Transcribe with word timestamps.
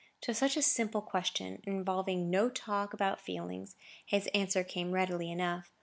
To 0.21 0.33
such 0.33 0.57
a 0.57 0.63
simple 0.63 1.03
question, 1.03 1.61
involving 1.63 2.31
no 2.31 2.49
talk 2.49 2.91
about 2.91 3.21
feelings, 3.21 3.75
his 4.03 4.25
answer 4.33 4.63
came 4.63 4.93
readily 4.93 5.29
enough. 5.31 5.69